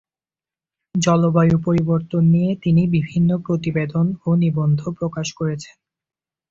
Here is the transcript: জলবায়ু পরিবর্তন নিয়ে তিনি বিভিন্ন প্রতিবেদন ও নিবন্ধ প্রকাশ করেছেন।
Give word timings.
জলবায়ু 0.95 1.55
পরিবর্তন 1.65 2.23
নিয়ে 2.25 2.51
তিনি 2.63 2.81
বিভিন্ন 2.87 3.29
প্রতিবেদন 3.45 4.05
ও 4.25 4.29
নিবন্ধ 4.35 4.81
প্রকাশ 4.99 5.27
করেছেন। 5.33 5.75